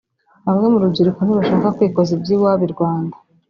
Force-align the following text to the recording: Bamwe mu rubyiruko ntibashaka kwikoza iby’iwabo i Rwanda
Bamwe 0.45 0.65
mu 0.71 0.81
rubyiruko 0.83 1.19
ntibashaka 1.23 1.75
kwikoza 1.75 2.11
iby’iwabo 2.15 2.63
i 2.67 2.71
Rwanda 2.73 3.15